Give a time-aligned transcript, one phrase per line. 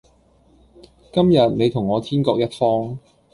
[1.13, 2.97] 今日你同我天各一方